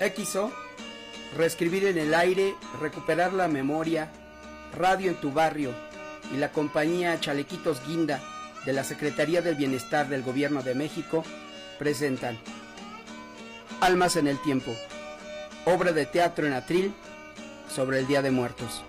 [0.00, 0.52] XO,
[1.36, 4.10] reescribir en el aire, recuperar la memoria,
[4.76, 5.72] radio en tu barrio
[6.32, 8.20] y la compañía Chalequitos Guinda
[8.64, 11.24] de la Secretaría del Bienestar del Gobierno de México
[11.78, 12.38] presentan
[13.80, 14.74] Almas en el Tiempo,
[15.64, 16.92] obra de teatro en atril
[17.74, 18.84] sobre el Día de Muertos.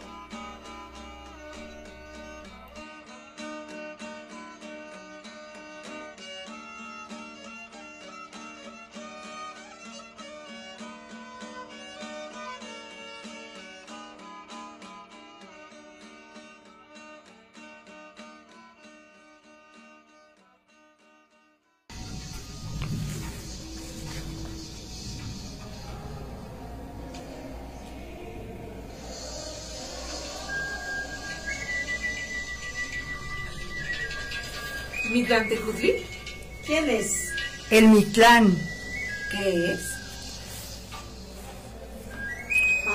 [36.65, 37.29] ¿Quién es?
[37.71, 38.57] El Mitlán.
[39.31, 39.79] ¿Qué es?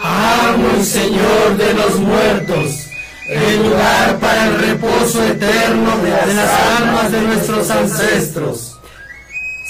[0.03, 2.87] Amo y Señor de los muertos,
[3.29, 8.79] el lugar para el reposo eterno de las almas de nuestros ancestros.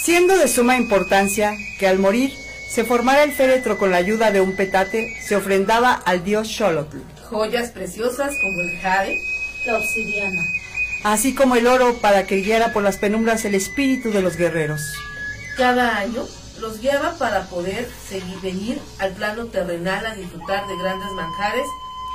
[0.02, 2.32] Siendo de suma importancia que al morir
[2.68, 6.98] se formara el féretro con la ayuda de un petate, se ofrendaba al dios Xolotl,
[7.30, 9.20] Joyas preciosas como el jade,
[9.66, 10.42] La obsidiana.
[11.04, 14.80] Así como el oro para que guiara por las penumbras el espíritu de los guerreros.
[15.56, 16.24] cada año
[16.60, 21.66] los guiaba para poder seguir venir al plano terrenal a disfrutar de grandes manjares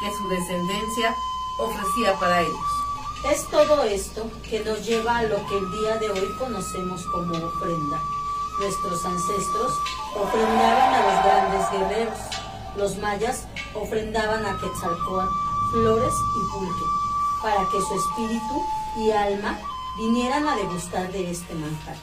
[0.01, 1.13] que su descendencia
[1.59, 2.65] ofrecía para ellos.
[3.31, 7.33] Es todo esto que nos lleva a lo que el día de hoy conocemos como
[7.33, 8.01] ofrenda.
[8.59, 9.73] Nuestros ancestros
[10.15, 12.19] ofrendaban a los grandes guerreros.
[12.77, 13.43] Los mayas
[13.75, 15.29] ofrendaban a Quetzalcóatl
[15.71, 16.85] flores y pulque,
[17.43, 18.65] para que su espíritu
[18.97, 19.57] y alma
[19.97, 21.95] vinieran a degustar de este manjar,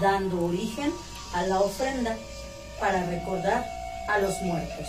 [0.00, 0.92] dando origen
[1.34, 2.16] a la ofrenda
[2.80, 3.64] para recordar
[4.08, 4.86] a los muertos.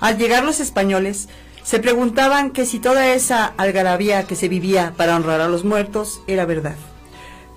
[0.00, 1.28] Al llegar los españoles,
[1.62, 6.22] se preguntaban que si toda esa algarabía que se vivía para honrar a los muertos
[6.26, 6.76] era verdad.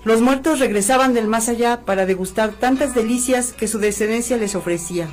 [0.04, 5.08] Los muertos regresaban del más allá para degustar tantas delicias que su descendencia les ofrecía.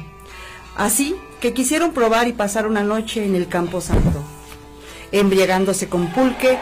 [0.75, 4.21] Así que quisieron probar y pasar una noche en el Campo Santo,
[5.13, 6.57] embriagándose con pulque,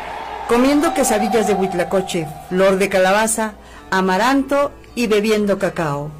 [0.47, 3.53] comiendo quesadillas de huitlacoche, flor de calabaza,
[3.89, 6.11] amaranto y bebiendo cacao.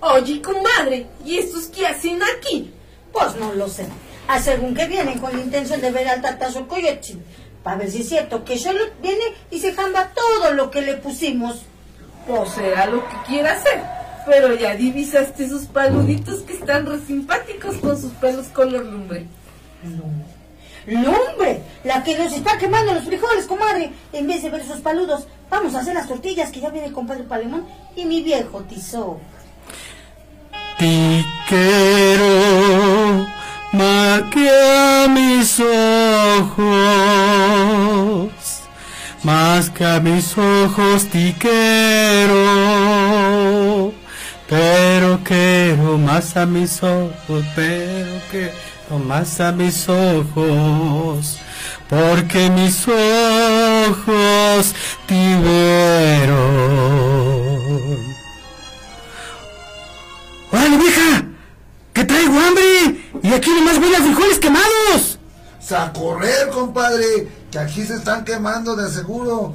[0.00, 2.72] Oye, comadre, ¿y estos qué hacen aquí?
[3.12, 3.86] Pues no lo sé.
[4.28, 7.24] A según que vienen con la intención de ver al tatazo Coyotzin,
[7.62, 10.94] para ver si es cierto que solo viene y se jamba todo lo que le
[10.94, 11.62] pusimos.
[12.26, 13.82] Pues será lo que quiera hacer.
[14.26, 19.26] Pero ya divisaste esos paluditos que están re simpáticos con sus pelos color lumbre.
[20.86, 21.62] ¡Lumbre!
[21.84, 23.92] La que nos está quemando los frijoles, comadre.
[24.12, 26.92] En vez de ver esos paludos, vamos a hacer las tortillas que ya viene el
[26.92, 27.66] compadre Palemón
[27.96, 29.18] y mi viejo Tizó.
[30.80, 31.24] Más
[34.30, 36.68] que a mis ojos,
[39.22, 42.34] más que a mis ojos te quiero,
[44.48, 51.38] pero quiero más a mis ojos, pero quiero más a mis ojos,
[51.88, 54.74] porque mis ojos
[55.06, 56.48] te vieron.
[60.50, 61.24] ¡Órale, vieja!
[61.92, 62.67] ¡Que traigo hambre!
[63.38, 65.16] Aquí nomás huele a frijoles quemados.
[65.70, 69.54] A correr, compadre, que aquí se están quemando de seguro.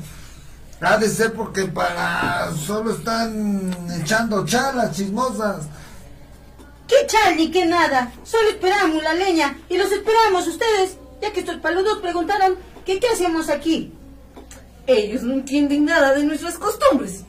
[0.80, 5.66] Ha de ser porque para solo están echando chalas chismosas.
[6.88, 8.14] ¡Qué chal ni qué nada!
[8.24, 13.08] Solo esperamos la leña y los esperamos ustedes, ya que estos paludos preguntaron que qué
[13.10, 13.92] hacíamos aquí.
[14.88, 17.26] Ellos no entienden nada de nuestras costumbres.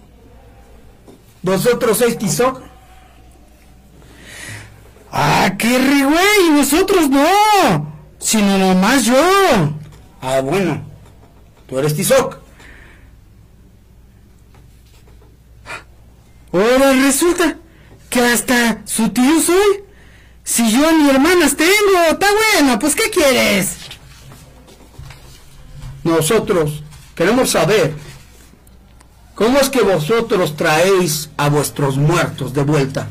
[1.42, 2.60] ¿Vosotros sois Tizoc?
[5.16, 6.50] ¡Ah, qué re, güey!
[6.50, 7.94] ¡Nosotros no!
[8.18, 9.14] Sino nomás yo.
[10.20, 10.84] Ah, bueno,
[11.68, 12.38] tú eres Tizoc.
[16.52, 17.56] Ahora resulta
[18.10, 19.84] que hasta su tío soy.
[20.42, 23.76] Si yo ni hermanas tengo, está bueno, pues ¿qué quieres?
[26.02, 26.82] Nosotros
[27.14, 27.94] queremos saber
[29.36, 33.08] cómo es que vosotros traéis a vuestros muertos de vuelta.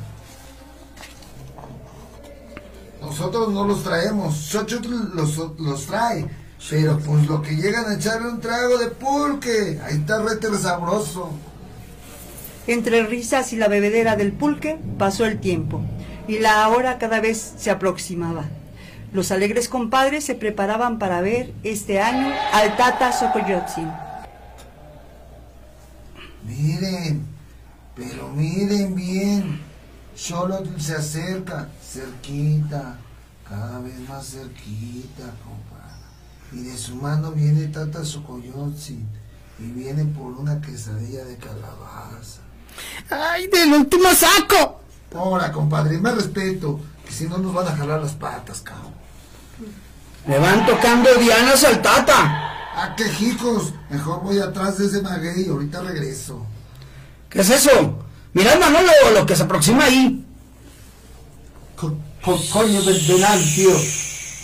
[3.13, 6.25] Nosotros no los traemos, Xochitl los, los trae.
[6.67, 11.29] Pero pues lo que llegan a echarle un trago de pulque, ahí está rete sabroso.
[12.65, 15.79] Entre risas y la bebedera del pulque pasó el tiempo,
[16.27, 18.45] y la hora cada vez se aproximaba.
[19.11, 23.91] Los alegres compadres se preparaban para ver este año al Tata Sokoyotzin.
[26.47, 27.27] Miren,
[27.95, 29.61] pero miren bien.
[30.15, 32.97] Solo se acerca, cerquita,
[33.47, 35.93] cada vez más cerquita, compadre.
[36.51, 39.07] Y de su mano viene Tata Sokoyotzin
[39.59, 42.41] y viene por una quesadilla de calabaza.
[43.09, 44.81] ¡Ay, del último saco!
[45.15, 48.93] Ahora, compadre, más respeto, que si no nos van a jalar las patas, cabrón.
[50.25, 52.15] Me van tocando dianas al tata.
[52.75, 53.73] Ah, qué hijos.
[53.89, 56.43] Mejor voy atrás de ese maguey y ahorita regreso.
[57.29, 57.99] ¿Qué es eso?
[58.33, 60.25] Mirad, Manolo, lo que se aproxima ahí.
[62.23, 63.71] Co- co- coño del Venancio.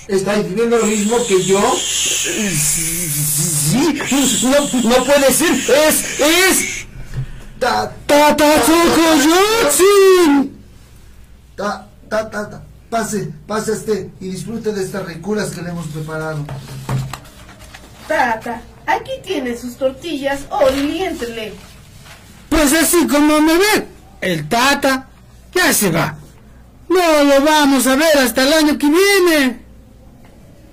[0.08, 1.62] ¿Estáis diciendo lo mismo que yo?
[1.78, 4.00] Sí,
[4.44, 4.60] no,
[4.90, 5.54] no puede ser.
[5.54, 6.86] Es, es.
[7.60, 10.52] Ta, Tata Sokoyotzin.
[11.56, 12.64] ta, ta, ta, ta.
[12.90, 16.44] Pase, pase este y disfrute de estas ricuras que le hemos preparado.
[18.08, 21.54] Tata, aquí tiene sus tortillas, oriéntele.
[22.50, 23.88] Pues así como me ve,
[24.22, 25.08] el tata
[25.54, 26.18] ya se va.
[26.90, 29.60] No lo vamos a ver hasta el año que viene.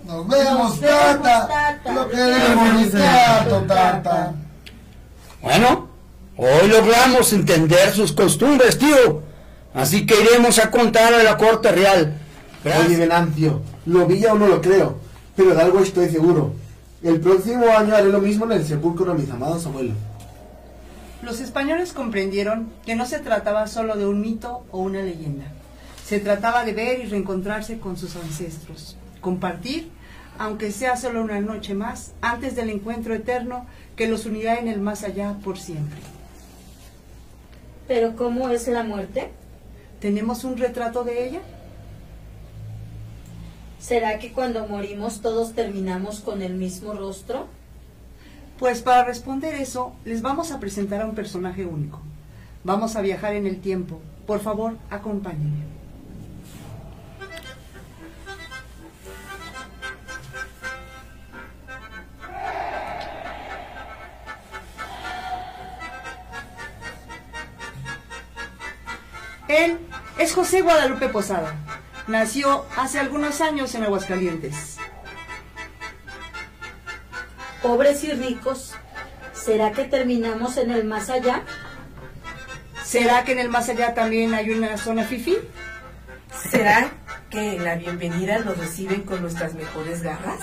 [0.07, 1.49] Nos vemos, Nos vemos, tata.
[1.49, 1.93] tata.
[1.93, 4.35] Lo queremos mi tato, tata.
[5.43, 5.89] Bueno,
[6.37, 9.23] hoy logramos entender sus costumbres, tío.
[9.75, 12.19] Así que iremos a contar a la corte real.
[12.65, 12.87] Gracias.
[12.87, 14.97] Oye, Venancio, lo vi o no lo creo,
[15.37, 16.55] pero de algo estoy seguro.
[17.03, 19.95] El próximo año haré lo mismo en el sepulcro de mis amados abuelos.
[21.23, 25.45] Los españoles comprendieron que no se trataba solo de un mito o una leyenda.
[26.07, 29.91] Se trataba de ver y reencontrarse con sus ancestros, compartir,
[30.39, 33.67] aunque sea solo una noche más, antes del encuentro eterno
[33.97, 35.99] que los unirá en el más allá por siempre.
[37.89, 39.33] Pero ¿cómo es la muerte?
[39.99, 41.41] ¿Tenemos un retrato de ella?
[43.81, 47.49] ¿Será que cuando morimos todos terminamos con el mismo rostro?
[48.61, 52.01] Pues para responder eso, les vamos a presentar a un personaje único.
[52.63, 54.01] Vamos a viajar en el tiempo.
[54.25, 55.76] Por favor, acompáñenme.
[69.57, 69.79] Él
[70.19, 71.55] es José Guadalupe Posada.
[72.09, 74.77] Nació hace algunos años en Aguascalientes.
[77.63, 78.75] Pobres y ricos,
[79.33, 81.43] ¿será que terminamos en el más allá?
[82.85, 85.37] ¿Será que en el más allá también hay una zona fifi?
[86.51, 86.91] ¿Será
[87.31, 90.41] que en la bienvenida nos reciben con nuestras mejores garras?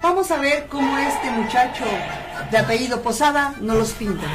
[0.00, 1.84] Vamos a ver cómo este muchacho
[2.50, 4.26] de apellido Posada nos los pinta.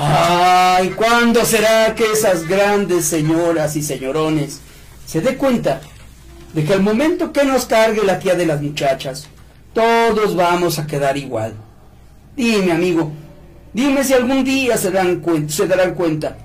[0.00, 4.60] Ay, ¿cuándo será que esas grandes señoras y señorones
[5.04, 5.80] se dé cuenta
[6.54, 9.26] de que al momento que nos cargue la tía de las muchachas,
[9.74, 11.54] todos vamos a quedar igual?
[12.36, 13.10] Dime, amigo,
[13.72, 16.38] dime si algún día se, dan se darán cuenta.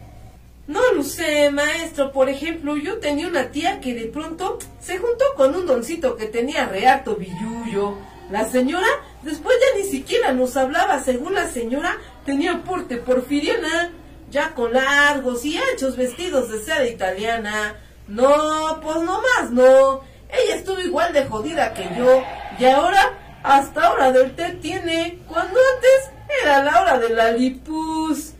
[0.65, 2.11] No lo sé, maestro.
[2.11, 6.25] Por ejemplo, yo tenía una tía que de pronto se juntó con un doncito que
[6.25, 7.99] tenía re harto billullo.
[8.31, 8.87] La señora
[9.23, 11.03] después ya ni siquiera nos hablaba.
[11.03, 13.91] Según la señora, tenía porte porfiriana,
[14.31, 17.75] ya con largos y anchos vestidos de seda italiana.
[18.07, 20.01] No, pues no más, no.
[20.29, 22.23] Ella estuvo igual de jodida que yo.
[22.59, 26.11] Y ahora, hasta hora del té tiene, cuando antes
[26.41, 28.33] era la hora de la lipus.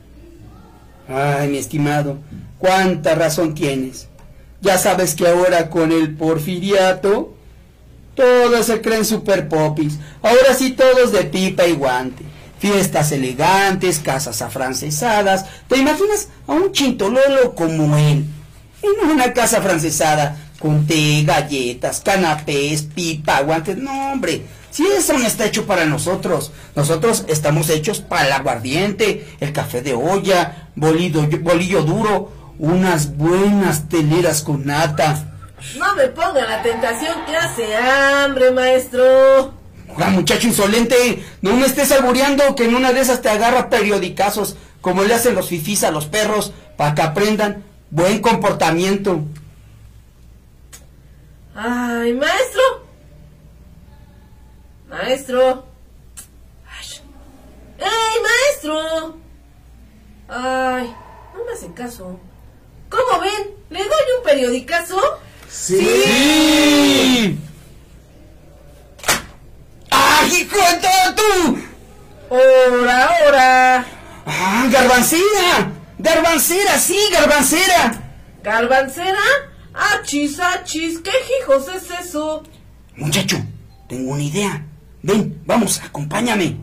[1.08, 2.18] Ay, mi estimado,
[2.58, 4.08] cuánta razón tienes.
[4.62, 7.33] Ya sabes que ahora con el porfiriato,
[8.16, 9.98] todos se creen super popis.
[10.22, 12.24] Ahora sí todos de pipa y guante.
[12.60, 15.46] Fiestas elegantes, casas afrancesadas.
[15.68, 18.26] ¿Te imaginas a un chintololo como él?
[18.82, 23.78] En una casa afrancesada, con té, galletas, canapés, pipa, guantes.
[23.78, 26.52] No, hombre, si eso no está hecho para nosotros.
[26.76, 33.90] Nosotros estamos hechos para el aguardiente, el café de olla, bolido, bolillo duro, unas buenas
[33.90, 35.33] teleras con nata.
[35.78, 39.54] No me ponga la tentación que hace hambre, maestro.
[39.98, 44.56] Ah, muchacho insolente, no me estés albureando que en una de esas te agarra periodicazos,
[44.82, 49.24] como le hacen los fifís a los perros, para que aprendan buen comportamiento.
[51.56, 52.62] Ay, maestro.
[54.90, 55.66] Maestro.
[57.80, 59.18] ¡Ey, maestro!
[60.28, 60.96] Ay,
[61.36, 62.20] no me hacen caso.
[62.90, 63.56] ¿Cómo ven?
[63.70, 65.00] ¿Le doy un periodicazo?
[65.54, 67.38] ¡Sí!
[69.92, 71.60] ¡Ay, hijo de todo tú!
[72.32, 73.86] Ahora, ahora.
[74.26, 75.72] ¡Ah, garbancera!
[76.00, 78.02] ¡Garbancera, sí, garbancera!
[78.44, 79.22] ¿Garbancera?
[79.74, 82.44] Achis, achis, ¿qué hijos es eso?
[82.96, 83.38] Muchacho,
[83.88, 84.66] tengo una idea.
[85.04, 86.58] Ven, vamos, acompáñame.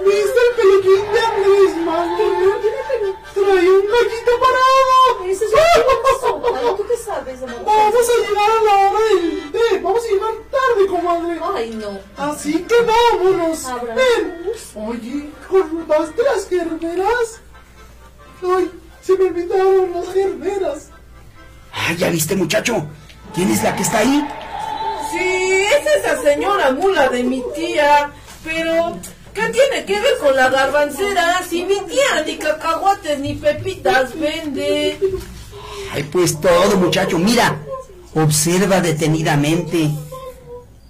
[0.00, 2.38] ¿Viste el peluquín de Manuel?
[3.44, 5.24] Trae un gallito parado.
[5.26, 9.52] Ese es un Ay, ¿tú qué sabes de Vamos a llegar a la hora del
[9.52, 9.78] té.
[9.82, 11.40] Vamos a llegar tarde, comadre.
[11.54, 11.98] Ay, no.
[12.16, 13.66] Así que vámonos.
[13.94, 14.52] Ven.
[14.74, 17.40] Oye, ¿cortaste las gerberas?
[18.42, 18.70] Ay,
[19.02, 20.90] se me olvidaron las gerberas.
[21.72, 22.86] Ah, ¿ya viste, muchacho?
[23.34, 24.26] ¿Quién es la que está ahí?
[25.12, 28.10] Sí, es esa señora mula de mi tía.
[28.44, 28.98] Pero,
[29.38, 31.42] ¿qué tiene que ver con la garbancera?
[31.48, 34.98] Si mi tía ni cacahuates ni pepitas vende.
[35.92, 37.18] Ay, pues todo, muchacho.
[37.18, 37.56] Mira,
[38.14, 39.90] observa detenidamente.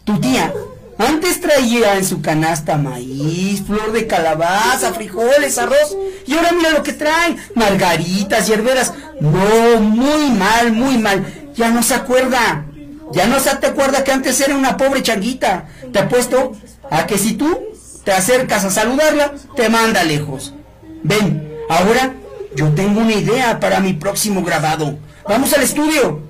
[0.04, 0.52] Tu tía
[0.98, 5.96] antes traía en su canasta maíz, flor de calabaza, frijoles, arroz.
[6.26, 7.36] Y ahora mira lo que trae.
[7.54, 8.92] Margaritas, hierberas.
[9.20, 11.52] No, muy mal, muy mal.
[11.54, 12.64] Ya no se acuerda.
[13.12, 15.68] Ya no se te acuerda que antes era una pobre changuita.
[15.92, 16.52] Te apuesto
[16.90, 17.77] a que si tú
[18.08, 20.54] te acercas a saludarla, te manda lejos.
[21.02, 22.14] Ven, ahora
[22.56, 24.98] yo tengo una idea para mi próximo grabado.
[25.28, 26.22] Vamos al estudio.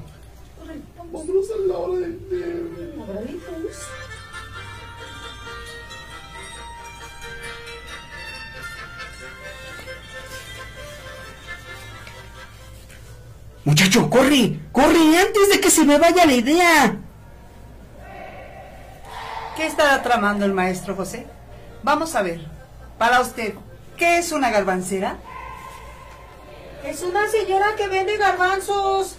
[13.64, 16.97] Muchacho, corre, corre antes de que se me vaya la idea.
[19.56, 21.38] ¿Qué estará tramando el maestro José?
[21.88, 22.38] Vamos a ver.
[22.99, 23.54] Para usted,
[23.97, 25.16] ¿qué es una garbancera?
[26.85, 29.16] Es una señora que vende garbanzos.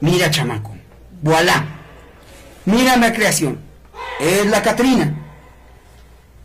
[0.00, 0.76] Mira, chamaco.
[1.22, 1.64] Voilà.
[2.66, 3.60] Mira la creación.
[4.20, 5.14] Es la Catrina.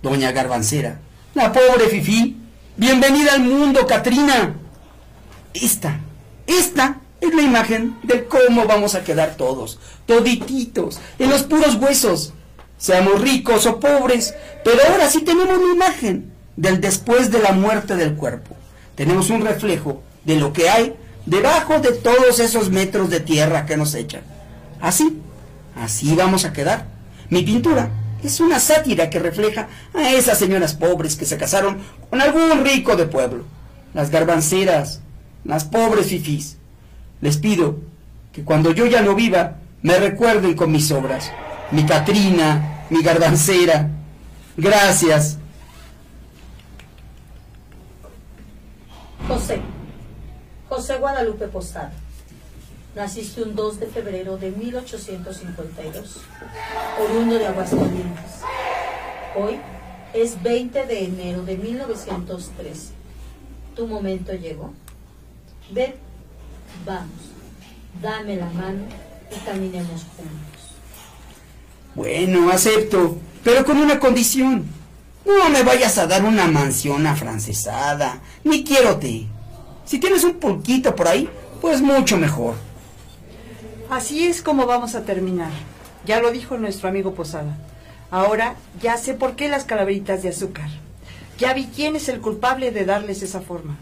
[0.02, 1.02] Doña Garbancera.
[1.34, 2.38] La pobre Fifi.
[2.78, 4.56] Bienvenida al mundo, Catrina.
[5.54, 6.00] Esta,
[6.48, 9.80] esta es la imagen de cómo vamos a quedar todos.
[10.06, 12.34] Todititos, en los puros huesos.
[12.78, 14.34] Seamos ricos o pobres,
[14.64, 18.56] pero ahora sí tenemos una imagen del después de la muerte del cuerpo.
[18.96, 20.96] Tenemos un reflejo de lo que hay
[21.26, 24.22] debajo de todos esos metros de tierra que nos echan.
[24.82, 25.20] Así,
[25.76, 26.86] así vamos a quedar.
[27.30, 27.90] Mi pintura
[28.24, 32.96] es una sátira que refleja a esas señoras pobres que se casaron con algún rico
[32.96, 33.44] de pueblo.
[33.94, 35.02] Las garbanceras,
[35.44, 36.59] las pobres fifís.
[37.22, 37.78] Les pido
[38.32, 41.32] que cuando yo ya no viva, me recuerden con mis obras.
[41.72, 43.90] Mi Catrina, mi garbancera.
[44.58, 45.38] Gracias.
[49.28, 49.62] José.
[50.68, 51.92] José Guadalupe Posada.
[52.96, 56.18] Naciste un 2 de febrero de 1852,
[57.00, 58.42] oriundo de Aguascalientes.
[59.36, 59.60] Hoy
[60.14, 62.94] es 20 de enero de 1913.
[63.76, 64.74] Tu momento llegó.
[65.72, 65.94] Ven,
[66.86, 67.34] vamos,
[68.02, 68.86] dame la mano
[69.32, 70.50] y caminemos juntos.
[71.96, 74.66] Bueno, acepto, pero con una condición.
[75.26, 79.28] No me vayas a dar una mansión afrancesada, ni quiero té.
[79.86, 81.30] Si tienes un pulquito por ahí,
[81.62, 82.56] pues mucho mejor.
[83.90, 85.52] Así es como vamos a terminar.
[86.06, 87.58] Ya lo dijo nuestro amigo Posada.
[88.12, 90.70] Ahora ya sé por qué las calaveritas de azúcar.
[91.38, 93.78] Ya vi quién es el culpable de darles esa forma.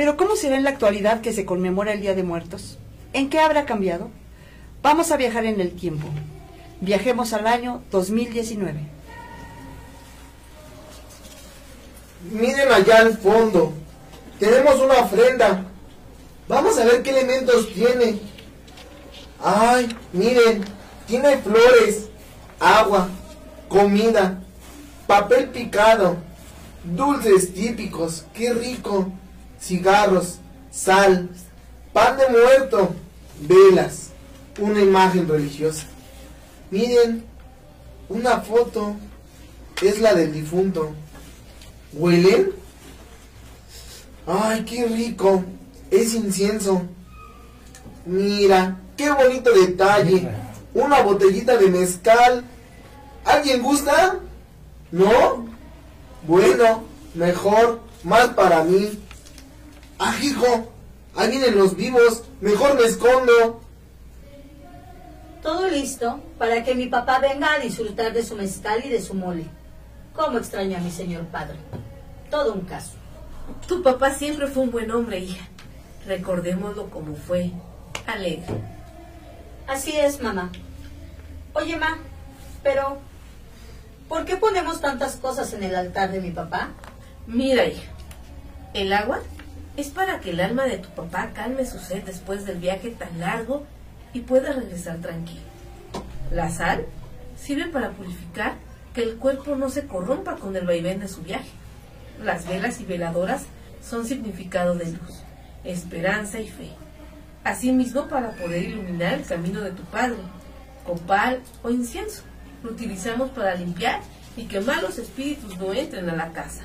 [0.00, 2.78] Pero ¿cómo será en la actualidad que se conmemora el Día de Muertos?
[3.12, 4.08] ¿En qué habrá cambiado?
[4.82, 6.08] Vamos a viajar en el tiempo.
[6.80, 8.80] Viajemos al año 2019.
[12.32, 13.74] Miren allá al fondo.
[14.38, 15.66] Tenemos una ofrenda.
[16.48, 18.20] Vamos a ver qué elementos tiene.
[19.44, 20.64] Ay, miren.
[21.06, 22.08] Tiene flores,
[22.58, 23.10] agua,
[23.68, 24.42] comida,
[25.06, 26.16] papel picado,
[26.84, 28.24] dulces típicos.
[28.32, 29.12] Qué rico.
[29.60, 30.38] Cigarros,
[30.70, 31.28] sal,
[31.92, 32.94] pan de muerto,
[33.40, 34.10] velas,
[34.58, 35.86] una imagen religiosa.
[36.70, 37.24] Miren,
[38.08, 38.96] una foto.
[39.82, 40.92] Es la del difunto.
[41.92, 42.52] ¿Huelen?
[44.26, 45.42] Ay, qué rico.
[45.90, 46.82] Es incienso.
[48.04, 50.28] Mira, qué bonito detalle.
[50.74, 52.44] Una botellita de mezcal.
[53.24, 54.18] ¿Alguien gusta?
[54.92, 55.46] ¿No?
[56.26, 58.98] Bueno, mejor, más para mí.
[60.02, 60.72] Ah, hijo,
[61.14, 62.24] ahí vienen los vivos.
[62.40, 63.60] Mejor me escondo.
[65.42, 69.12] Todo listo para que mi papá venga a disfrutar de su mezcal y de su
[69.12, 69.44] mole.
[70.14, 71.58] ¿Cómo extraño a mi señor padre?
[72.30, 72.92] Todo un caso.
[73.68, 75.46] Tu papá siempre fue un buen hombre, hija.
[76.06, 77.50] recordémoslo como fue,
[78.06, 78.46] alegre.
[79.66, 80.50] Así es, mamá.
[81.52, 81.98] Oye, ma,
[82.62, 82.96] pero
[84.08, 86.70] ¿por qué ponemos tantas cosas en el altar de mi papá?
[87.26, 87.90] Mira, hija,
[88.72, 89.20] el agua
[89.80, 93.18] es para que el alma de tu papá calme su sed después del viaje tan
[93.18, 93.66] largo
[94.12, 95.40] y pueda regresar tranquilo.
[96.30, 96.86] La sal
[97.36, 98.54] sirve para purificar
[98.94, 101.48] que el cuerpo no se corrompa con el vaivén de su viaje.
[102.22, 103.44] Las velas y veladoras
[103.82, 105.22] son significado de luz,
[105.64, 106.70] esperanza y fe.
[107.44, 110.18] Asimismo, para poder iluminar el camino de tu padre,
[110.84, 112.22] copal o incienso,
[112.62, 114.00] lo utilizamos para limpiar
[114.36, 116.62] y que malos espíritus no entren a la casa.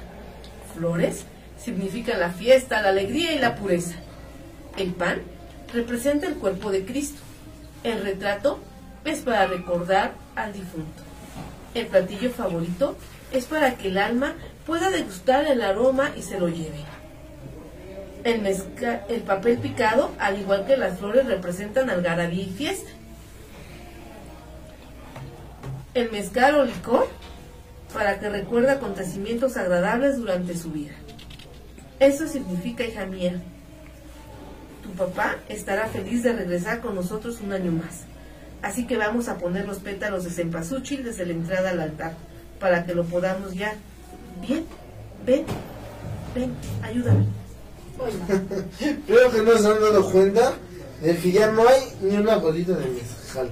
[0.73, 1.25] Flores
[1.63, 3.95] significan la fiesta, la alegría y la pureza.
[4.77, 5.21] El pan
[5.73, 7.21] representa el cuerpo de Cristo.
[7.83, 8.59] El retrato
[9.05, 11.03] es para recordar al difunto.
[11.73, 12.97] El platillo favorito
[13.31, 14.33] es para que el alma
[14.65, 16.83] pueda degustar el aroma y se lo lleve.
[18.23, 22.89] El, el papel picado, al igual que las flores, representan algarabía y fiesta.
[25.93, 27.07] El mezcal o licor,
[27.93, 30.93] para que recuerde acontecimientos agradables durante su vida.
[31.99, 33.41] Eso significa, hija mía,
[34.83, 38.01] tu papá estará feliz de regresar con nosotros un año más.
[38.61, 42.13] Así que vamos a poner los pétalos de cempasúchil desde la entrada al altar,
[42.59, 43.75] para que lo podamos ya.
[44.41, 44.65] Bien,
[45.25, 45.45] ven,
[46.33, 47.25] ven, ayúdame.
[49.07, 50.53] Creo que no se han dado cuenta
[51.01, 53.49] de que ya no hay ni una gotita de mezcal.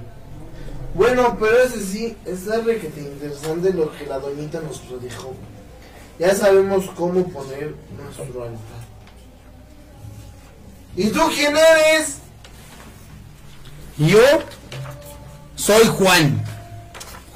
[0.94, 5.34] Bueno, pero ese sí, está requete interesante lo que la doñita nos prodijo.
[6.18, 8.84] Ya sabemos cómo poner nuestro altar.
[10.96, 12.18] ¿Y tú quién eres?
[13.98, 14.20] Yo
[15.56, 16.44] soy Juan.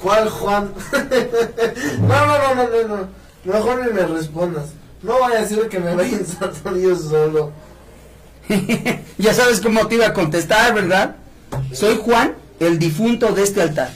[0.01, 0.73] ¿Cuál Juan?
[2.01, 3.07] no, no, no, no, no, no.
[3.43, 4.69] Mejor ni me respondas.
[5.01, 7.51] No vaya a ser que me vaya en yo solo.
[9.17, 11.15] ya sabes cómo te iba a contestar, ¿verdad?
[11.73, 13.91] Soy Juan, el difunto de este altar.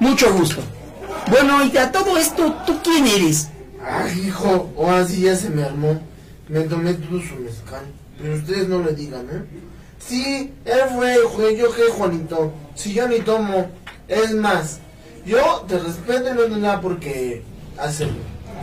[0.00, 0.62] Mucho gusto.
[1.28, 3.48] Bueno, y a todo esto, ¿tú quién eres?
[3.84, 6.00] Ay, hijo, ahora sí ya se me armó.
[6.48, 7.82] Me tomé todo su mezcal.
[8.18, 9.42] Pero ustedes no le digan, ¿eh?
[9.98, 12.52] Sí, él fue, fue yo qué, Juanito.
[12.74, 13.70] Si yo ni tomo.
[14.08, 14.80] Es más,
[15.24, 17.42] yo te respeto y no tengo nada porque
[17.78, 18.08] hace.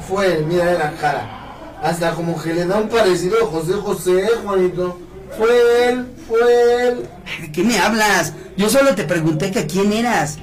[0.07, 1.77] Fue él, mira la cara.
[1.81, 4.99] Hasta como que le da un parecido a José José, Juanito.
[5.37, 7.09] Fue él, fue él.
[7.41, 8.33] ¿De qué me hablas?
[8.57, 10.37] Yo solo te pregunté que quién eras.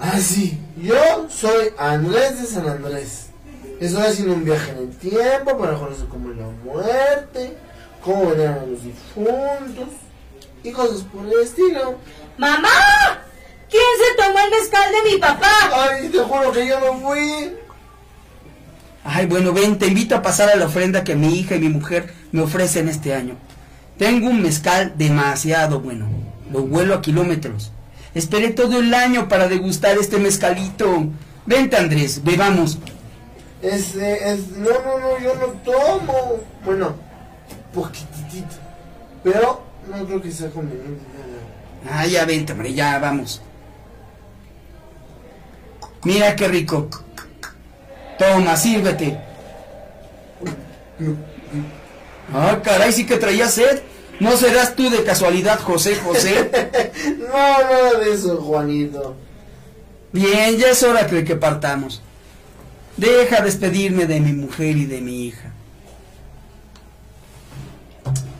[0.00, 0.58] Ah, sí.
[0.76, 3.25] Yo soy Andrés de San Andrés.
[3.80, 7.56] Estoy haciendo un viaje en el tiempo para conocer cómo es la muerte,
[8.02, 9.88] cómo venían a los difuntos
[10.62, 11.96] y cosas por el estilo.
[12.38, 12.68] ¡Mamá!
[13.68, 15.52] ¿Quién se tomó el mezcal de mi papá?
[15.74, 17.52] Ay, te juro que yo no fui.
[19.04, 21.68] Ay, bueno, ven, te invito a pasar a la ofrenda que mi hija y mi
[21.68, 23.36] mujer me ofrecen este año.
[23.98, 26.08] Tengo un mezcal demasiado bueno.
[26.50, 27.72] Lo vuelo a kilómetros.
[28.14, 31.08] Esperé todo el año para degustar este mezcalito.
[31.44, 32.78] Vente, Andrés, bebamos.
[33.62, 36.40] Este, es, no, no, no, yo no tomo.
[36.64, 36.94] Bueno,
[37.72, 38.56] poquitito.
[39.24, 41.04] Pero no creo que sea conveniente.
[41.90, 43.40] Ah, ya vente, hombre, ya vamos.
[46.04, 46.88] Mira qué rico.
[48.18, 49.18] Toma, sírvete.
[52.32, 53.82] Ah, caray, sí que traía sed.
[54.18, 56.50] ¿No serás tú de casualidad, José José?
[57.18, 59.14] No, nada de eso, Juanito.
[60.12, 62.00] Bien, ya es hora de que partamos.
[62.96, 65.50] Deja despedirme de mi mujer y de mi hija.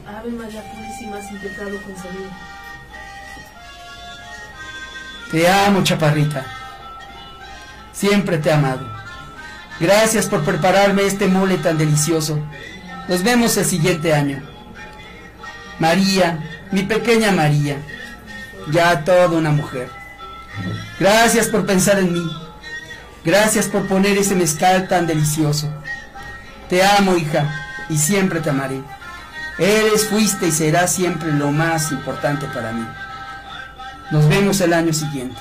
[0.07, 2.31] Ave María Purísima, sin pecado concebida.
[5.31, 6.47] Te amo, chaparrita.
[7.93, 8.89] Siempre te he amado.
[9.79, 12.41] Gracias por prepararme este mole tan delicioso.
[13.09, 14.43] Nos vemos el siguiente año.
[15.79, 17.77] María, mi pequeña María,
[18.73, 19.91] ya toda una mujer.
[20.99, 22.46] Gracias por pensar en mí.
[23.27, 25.69] Gracias por poner ese mezcal tan delicioso.
[26.69, 27.45] Te amo, hija,
[27.89, 28.81] y siempre te amaré.
[29.59, 32.87] Eres, fuiste y serás siempre lo más importante para mí.
[34.13, 35.41] Nos vemos el año siguiente.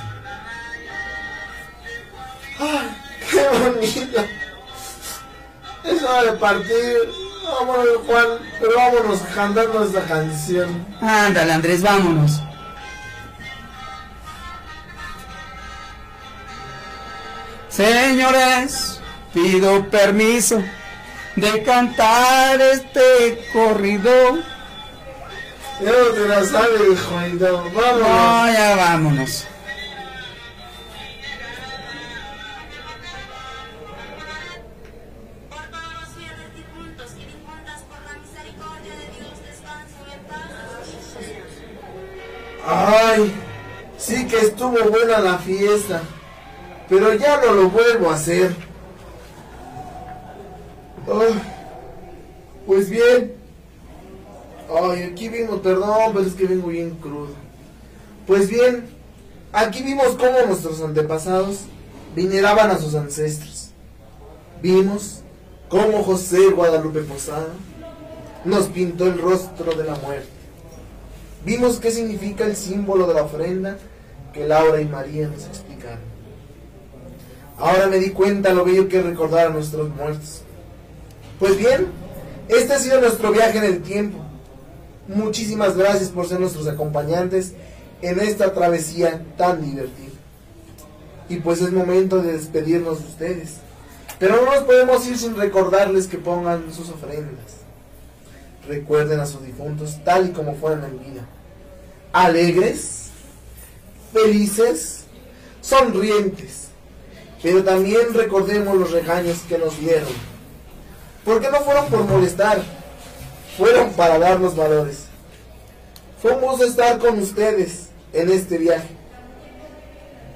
[2.58, 2.88] ¡Ay,
[3.30, 4.24] qué bonito!
[5.84, 6.96] Es hora de partir.
[7.44, 8.26] Vámonos, Juan,
[8.58, 10.84] pero vámonos cantando esta canción.
[11.00, 12.40] Ándale, Andrés, vámonos.
[17.76, 19.00] Señores,
[19.34, 20.62] pido permiso
[21.36, 24.38] de cantar este corrido.
[25.82, 27.70] Ya no te la sabes, Juanito.
[27.74, 28.08] Vámonos.
[28.08, 29.46] No, ya vámonos.
[42.66, 43.34] Ay,
[43.98, 46.00] sí que estuvo buena la fiesta,
[46.88, 48.54] pero ya no lo vuelvo a hacer.
[52.66, 53.34] Pues bien.
[55.12, 57.34] Aquí vimos, perdón, pero es que vengo bien crudo.
[58.26, 58.88] Pues bien,
[59.52, 61.60] aquí vimos cómo nuestros antepasados
[62.16, 63.70] veneraban a sus ancestros.
[64.60, 65.20] Vimos
[65.68, 67.48] cómo José Guadalupe Posada
[68.44, 70.28] nos pintó el rostro de la muerte.
[71.44, 73.78] Vimos qué significa el símbolo de la ofrenda
[74.32, 75.65] que Laura y María nos explicaron.
[77.58, 80.42] Ahora me di cuenta lo bello que recordar a nuestros muertos.
[81.38, 81.86] Pues bien,
[82.48, 84.18] este ha sido nuestro viaje en el tiempo.
[85.08, 87.54] Muchísimas gracias por ser nuestros acompañantes
[88.02, 90.12] en esta travesía tan divertida.
[91.28, 93.54] Y pues es momento de despedirnos de ustedes.
[94.18, 97.56] Pero no nos podemos ir sin recordarles que pongan sus ofrendas.
[98.68, 101.26] Recuerden a sus difuntos tal y como fueron en vida.
[102.12, 103.08] Alegres,
[104.12, 105.04] felices,
[105.60, 106.65] sonrientes.
[107.42, 110.08] Pero también recordemos los regaños que nos dieron.
[111.24, 112.62] Porque no fueron por molestar,
[113.56, 115.06] fueron para darnos valores.
[116.22, 118.88] Fue un gusto estar con ustedes en este viaje.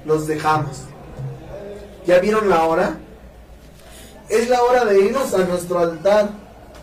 [0.05, 0.81] Los dejamos.
[2.05, 2.97] ¿Ya vieron la hora?
[4.29, 6.29] Es la hora de irnos a nuestro altar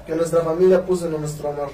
[0.07, 1.71] que nuestra familia puso en nuestro honor.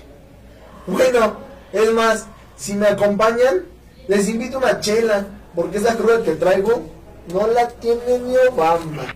[0.86, 1.36] Bueno,
[1.72, 2.26] es más,
[2.56, 3.64] si me acompañan,
[4.06, 6.82] les invito una chela, porque esa cruda que traigo
[7.32, 9.14] no la tiene mi Obama.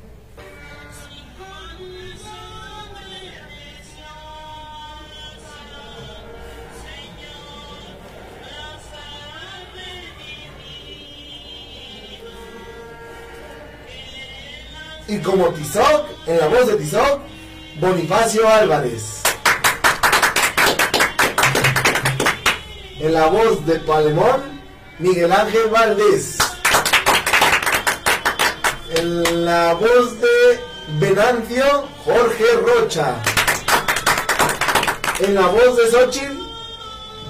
[15.06, 17.20] Y como Tizoc, en la voz de Tizoc,
[17.80, 19.22] Bonifacio Álvarez.
[23.00, 24.60] En la voz de Palemón,
[24.98, 26.47] Miguel Ángel Valdés.
[28.98, 30.60] En la voz de
[30.98, 33.14] Venancio, Jorge Rocha.
[35.20, 36.36] En la voz de Xochitl,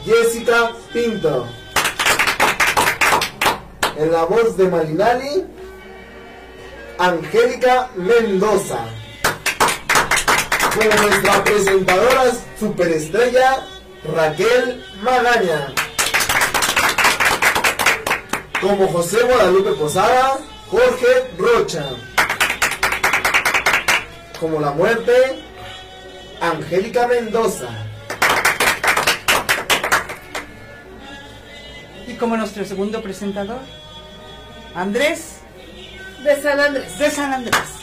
[0.02, 1.46] Jessica Pinto.
[3.98, 5.44] En la voz de Malinali,
[6.98, 8.86] Angélica Mendoza.
[10.74, 13.66] Como nuestra presentadora superestrella
[14.16, 15.74] Raquel Magaña.
[18.58, 20.38] Como José Guadalupe Posada,
[20.70, 21.84] Jorge Rocha.
[24.38, 25.42] Como la muerte,
[26.40, 27.68] Angélica Mendoza.
[32.06, 33.60] Y como nuestro segundo presentador,
[34.74, 35.38] Andrés
[36.22, 36.98] De San Andrés.
[36.98, 37.77] de San Andrés.